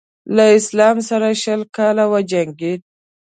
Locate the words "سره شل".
1.09-1.61